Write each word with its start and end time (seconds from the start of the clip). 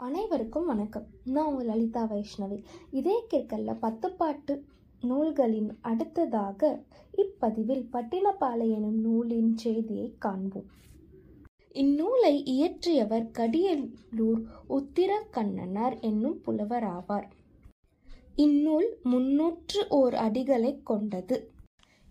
அனைவருக்கும் 0.00 0.66
வணக்கம். 0.66 1.06
நான் 1.24 1.46
உங்கள் 1.46 1.66
லலிதா 1.66 2.04
வைஷ்ணவி. 2.04 2.62
இதே 2.90 3.24
கேட்கல 3.30 3.76
பத்து 3.80 4.10
பாட்டு 4.10 4.64
நூல்களின் 5.00 5.78
அடுத்ததாக 5.80 6.82
இப்பதிவில் 7.16 7.86
பட்டினப்பாலை 7.92 8.70
எனும் 8.70 9.00
நூலின் 9.00 9.56
செய்தியை 9.56 10.14
காண்போம். 10.18 10.64
இந்நூலை 11.72 12.42
இயற்றியவர் 12.44 13.30
கடியலூர் 13.38 14.44
உத்திர 14.68 15.12
கண்ணனார் 15.32 16.00
என்னும் 16.00 16.40
புலவர் 16.40 16.84
ஆவார். 16.84 17.30
இந்நூல் 18.34 18.98
முன்னூற்று 19.02 19.86
ஓர் 19.88 20.14
அடிகளைக் 20.14 20.86
கொண்டது. 20.86 21.50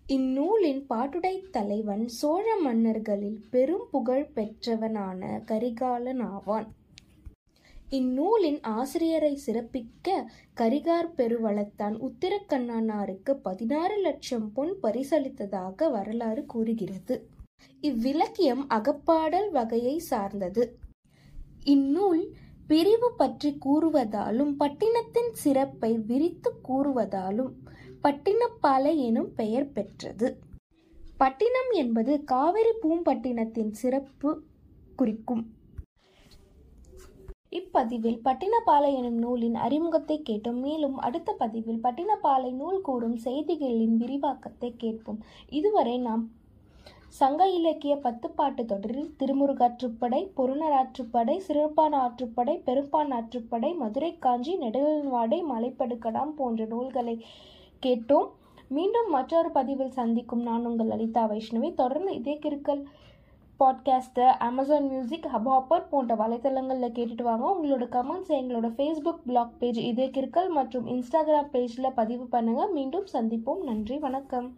இந்நூலின் 0.06 0.86
பாட்டுடை 0.88 1.50
தலைவன் 1.50 2.08
சோழ 2.08 2.56
மன்னர்களில் 2.56 3.40
பெரும் 3.50 3.86
புகழ் 3.90 4.30
பெற்றவனான 4.34 5.44
கரிகாலன் 5.44 6.20
ஆவான். 6.20 6.77
இந்நூலின் 7.90 8.58
ஆசிரியரை 8.62 9.38
சிறப்பிக்க 9.46 10.24
கரிகார் 10.56 11.08
பெருவளத்தான் 11.16 11.94
உத்திரக்கண்ணானாருக்கு 11.98 13.32
பதினாறு 13.42 13.96
லட்சம் 13.96 14.52
பொன் 14.52 14.74
பரிசளித்ததாக 14.82 15.90
வரலாறு 15.90 16.46
கூறுகிறது. 16.46 17.28
இவ்விலக்கியம் 17.80 18.64
அகப்பாடல் 18.68 19.50
வகையை 19.50 19.98
சார்ந்தது. 19.98 20.78
இந்நூல் 21.64 22.22
பிரிவு 22.66 23.12
பற்றி 23.16 23.58
கூறுவதாலும் 23.66 24.52
பட்டினத்தின் 24.58 25.32
சிறப்பை 25.32 25.98
விரித்து 25.98 26.52
கூறுவதாலும் 26.68 27.52
பட்டினப்பாலை 28.02 28.96
எனும் 28.96 29.34
பெயர் 29.34 29.72
பெற்றது. 29.72 30.28
பட்டினம் 31.16 31.70
என்பது 31.72 32.24
காவிரி 32.24 32.72
பூம்பட்டினத்தின் 32.82 33.70
சிறப்பு 33.70 34.42
குறிக்கும். 34.96 35.44
இப்பதிவில் 37.52 38.18
பட்டினப்பாலை 38.24 38.90
எனும் 38.96 39.20
நூலின் 39.24 39.54
அறிமுகத்தை 39.66 40.16
கேட்டோம். 40.28 40.58
மேலும் 40.66 40.96
அடுத்த 40.96 41.32
பதிவில் 41.32 41.84
பட்டினப்பாலை 41.84 42.50
நூல் 42.52 42.80
கூறும் 42.80 43.16
செய்திகளின் 43.24 43.96
விரிவாக்கத்தை 43.96 44.70
கேட்போம். 44.76 45.20
இதுவரை 45.58 45.94
நாம் 45.98 46.24
சங்க 47.18 47.42
இலக்கிய 47.48 47.94
பத்துப்பாட்டு 47.96 48.62
தொடரில் 48.64 49.12
திருமுருகாற்றுப்படை 49.20 50.20
பொருணராற்றுப்படை 50.38 51.36
சிறுபான் 51.46 51.96
ஆற்றுப்படை 52.02 52.54
பெரும்பான் 52.66 53.12
ஆற்றுப்படை 53.18 53.70
மதுரை 53.76 54.10
காஞ்சி 54.18 54.54
நெடுவாடை 54.56 55.38
மலைப்படுக்கடாம் 55.52 56.34
போன்ற 56.40 56.64
நூல்களை 56.64 57.16
கேட்டோம். 57.82 58.28
மீண்டும் 58.68 59.08
மற்றொரு 59.08 59.50
பதிவில் 59.50 59.96
சந்திக்கும் 59.98 60.42
நான் 60.42 60.66
உங்கள் 60.66 60.86
லலிதா 60.86 61.22
வைஷ்ணவி. 61.30 61.68
தொடர்ந்து 61.74 62.14
இதே 62.14 62.34
Kirukkal 62.44 62.82
podcast 63.64 64.20
Amazon 64.20 64.88
Music 64.88 65.26
Hubhopper 65.34 65.88
போன்ற 65.90 66.14
வலைத்தளங்களில் 66.14 66.92
கேட்டுட்டு 66.92 67.22
வாங்க. 67.22 67.56
உங்களோட 67.56 67.80
கமெண்ட்ஸ் 67.80 68.32
எங்களோட 68.32 68.68
ஃபேஸ்புக் 68.76 69.18
பிளாக் 69.26 69.58
பேஜ் 69.58 69.78
இதே 69.78 70.08
கிற்கல் 70.08 70.48
மற்றும் 70.48 70.86
இன்ஸ்டாகிராம் 70.86 71.50
பேஜில் 71.52 71.90
பதிவு 71.94 72.28
பண்ணுங்கள் 72.32 72.72
மீண்டும் 72.72 73.06
சந்திப்போம். 73.12 73.62
நன்றி 73.64 73.98
வணக்கம். 73.98 74.54